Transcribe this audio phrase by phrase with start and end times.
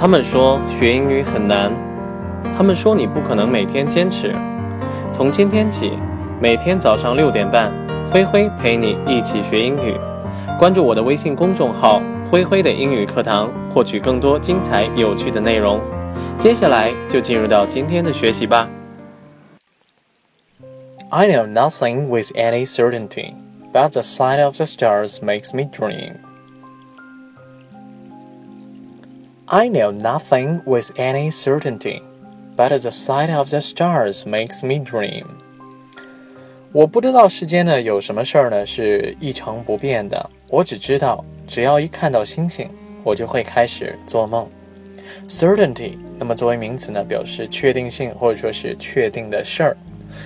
[0.00, 1.72] 他们说学英语很难，
[2.56, 4.32] 他们说你不可能每天坚持。
[5.12, 5.98] 从今天起，
[6.40, 7.72] 每天早上六点半，
[8.08, 9.96] 灰灰陪你一起学英语。
[10.56, 12.00] 关注我的微信公众号
[12.30, 15.80] “灰灰的英语课堂”，获取更多精彩有趣的内容。
[16.38, 18.68] 接下来就进入到今天的学习吧。
[21.10, 23.34] I know nothing with any certainty,
[23.72, 26.12] but the sight of the stars makes me dream.
[29.47, 32.01] I know nothing with any certainty,
[32.55, 35.25] but the sight of the stars makes me dream.
[36.71, 42.69] 我不知道世间呢有什么事儿呢是一成不变的，我只知道只要一看到星星，
[43.03, 44.49] 我就会开始做梦。
[45.27, 49.77] Certainty，那么作为名词呢，表示确定性或者说是确定的事儿。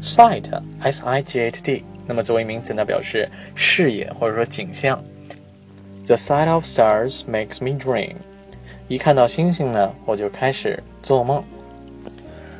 [0.00, 5.02] Sight，S-I-G-H-T，那么作为名词呢，表示视野或者说景象。
[6.06, 8.14] The sight of stars makes me dream.
[8.87, 11.43] 一看到星星呢，我就开始做梦。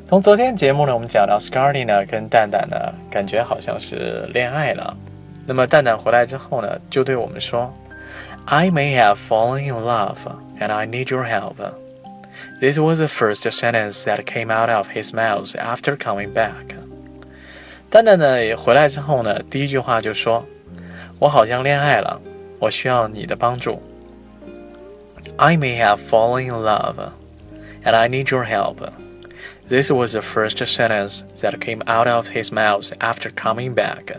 [0.07, 2.77] 从昨天节目呢，我们讲到 Scarly 呢跟蛋蛋呢，
[3.11, 4.97] 感觉好像是恋爱了。
[5.45, 7.71] 那么蛋蛋回来之后呢，就对我们说
[8.45, 10.17] ：“I may have fallen in love,
[10.59, 11.55] and I need your help.”
[12.59, 16.75] This was the first sentence that came out of his mouth after coming back.
[17.91, 20.43] 蛋蛋呢也回来之后呢，第一句话就说
[21.19, 22.19] ：“我好像恋爱了，
[22.59, 23.79] 我需要你的帮助。”
[25.38, 27.12] I may have fallen in love,
[27.84, 28.80] and I need your help.
[29.68, 34.16] This was the first sentence that came out of his mouth after coming back.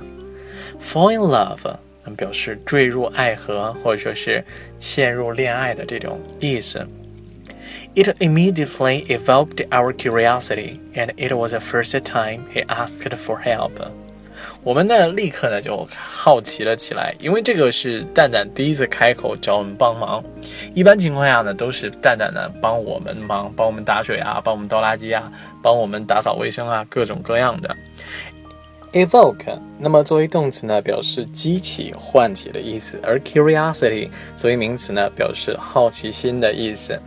[0.80, 1.78] Fall in love
[2.16, 4.44] 表示坠入爱河，或者说是
[4.80, 6.88] 陷入恋爱的这种意思。
[7.94, 13.73] It immediately evoked our curiosity, and it was the first time he asked for help.
[14.62, 20.23] 我们呢，立刻呢就好奇了起来，因为这个是蛋蛋第一次开口找我们帮忙。
[20.75, 25.31] 一般情况下呢，都是蛋蛋呢帮我们忙，帮我们打水啊，帮我们倒垃圾啊，
[25.62, 27.77] 帮我们打扫卫生啊，各种各样的。
[28.92, 36.98] evoke，那么作为动词呢，表示激起、唤起的意思；而 curiosity 作为名词呢，表示好奇心的意思。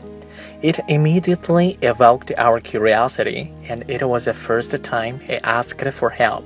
[0.62, 6.44] It immediately evoked our curiosity, and it was the first time he asked for help.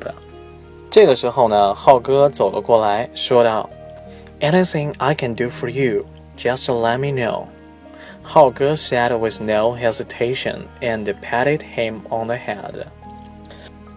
[0.93, 3.71] 这个时候呢，浩哥走了过来，说道：“
[4.41, 6.05] Anything I can do for you,
[6.37, 7.45] just let me know.”
[8.23, 12.87] 浩哥 said with no hesitation and patted him on the head.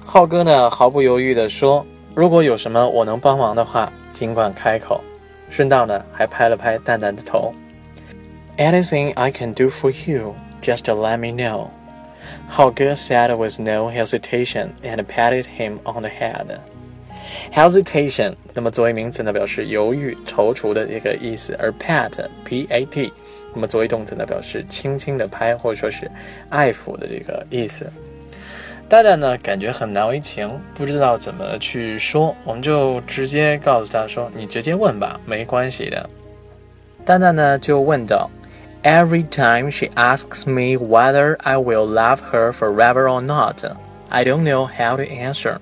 [0.06, 5.02] 浩哥呢，毫不犹豫地说：“如果有什么我能帮忙的话，尽管开口。”
[5.50, 7.54] 顺道呢，还拍了拍蛋蛋的头。“
[8.58, 11.68] Anything I can do for you, just let me know.”
[12.48, 16.60] 浩哥 said with no hesitation and patted him on the head.
[17.53, 23.13] hesitation，那么作为名词呢，表示犹豫、踌躇的一个意思；而 pat，p-a-t，
[23.55, 26.11] 那么作为动词呢，表示轻轻的拍或者说是
[26.51, 27.91] 爱抚的这个意思。
[28.89, 36.09] 蛋蛋呢，感觉很难为情，不知道怎么去说，我们就直接告诉他说：“你直接问吧，没关系的。”
[37.05, 38.31] 蛋蛋呢就问道
[38.85, 43.65] ：“Every time she asks me whether I will love her forever or not,
[44.09, 45.57] I don't know how to answer.”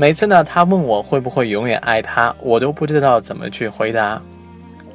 [0.00, 4.22] 每次呢，他问我会不会永远爱他，我都不知道怎么去回答。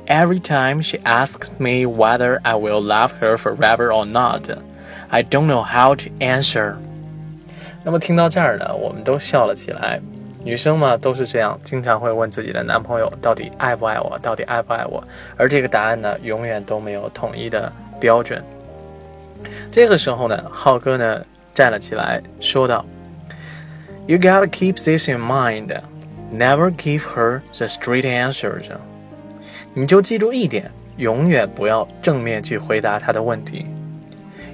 [0.07, 4.49] Every time she asks me whether I will love her forever or not,
[5.09, 6.75] I don't know how to answer.
[7.83, 9.99] 那么听到这儿呢，我们都笑了起来。
[10.41, 15.03] 女生嘛都是这样，经常会问自己的男朋友到底爱不爱我，到底爱不爱我，
[15.35, 18.41] 而这个答案呢，永远都没有统一的标准。
[19.69, 21.21] 这个时候呢，浩哥呢
[21.53, 22.85] 站了起来，说道。
[24.05, 25.71] You gotta keep this in mind.
[26.31, 28.65] Never give her the straight answers.
[29.73, 33.65] 你就记住一点，永远不要正面去回答她的问题。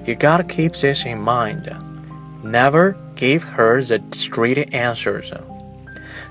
[0.06, 1.64] You gotta keep this in mind.
[2.44, 5.32] Never give her the straight answers.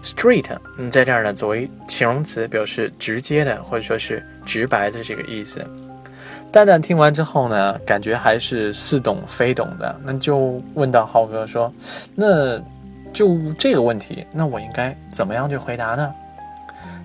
[0.03, 0.47] Straight，
[0.79, 5.65] 嗯，在这儿呢，作为形容词，表示直接的或者说是直白的这个意思。
[6.53, 11.73] 蛋蛋听完之后呢，感觉还是似懂非懂的，那就问到浩哥说
[12.15, 12.63] ：“那？”
[13.19, 16.15] 就这个问题，那我应该怎么样去回答呢？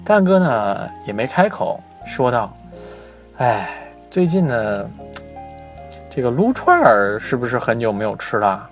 [0.06, 2.56] 蛋哥呢也没开口，说道
[3.39, 3.68] ：“哎，
[4.12, 4.88] 最近呢，
[6.12, 8.69] 这个撸串儿是不是很久没有吃了？”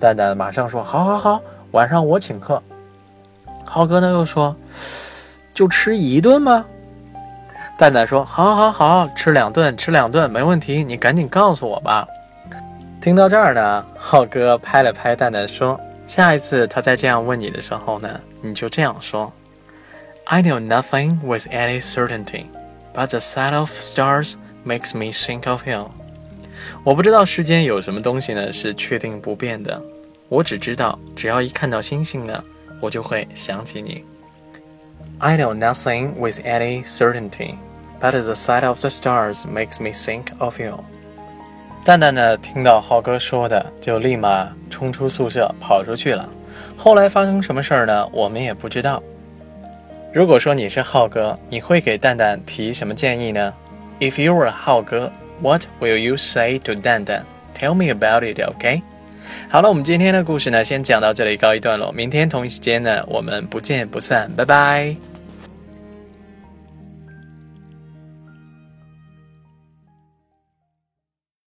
[0.00, 1.38] 蛋蛋马上说：“好好好，
[1.72, 2.62] 晚上我请客。”
[3.62, 4.56] 浩哥呢又说
[5.52, 6.64] ：“就吃一顿吗？”
[7.76, 12.08] 蛋蛋说：“好好好，吃两顿，吃两顿没问题，你赶紧告诉我吧。”
[13.02, 15.78] 听到这儿呢，浩哥拍了拍蛋蛋说。
[16.11, 22.45] 下一次他再这样问你的时候呢，你就这样说：“I know nothing with any certainty,
[22.93, 25.91] but the sight of stars makes me think of you.”
[26.83, 29.81] 我不知道世间有什么东西呢是确定不变的，
[30.29, 32.43] 我只知道，只要一看到星星呢，
[32.81, 34.03] 我就会想起你。
[35.19, 37.55] I know nothing with any certainty,
[37.99, 40.83] but the sight of the stars makes me think of you.
[41.84, 46.28] 蛋蛋呢，听到浩哥说的，就立马冲出宿舍跑出去了。
[46.76, 48.08] 后来发生什么事儿呢？
[48.12, 49.02] 我们也不知道。
[50.12, 53.52] 如果说你是浩哥，你会给蛋蛋提什么建议呢
[53.98, 57.24] ？If you were 浩哥，What will you say to 蛋蛋
[57.58, 58.80] ？Tell me about it, OK？
[59.48, 61.90] 好了，我们今天的故事呢，先讲到这里，告一段落。
[61.90, 65.11] 明天同一时间呢，我们不见不散，拜拜。